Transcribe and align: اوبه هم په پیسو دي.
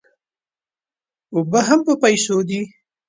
اوبه 1.35 1.59
هم 1.67 1.79
په 1.87 1.93
پیسو 2.03 2.37
دي. 2.49 2.61